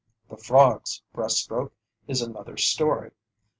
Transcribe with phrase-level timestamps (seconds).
[0.29, 1.73] The frog's breast stroke
[2.07, 3.11] is another story.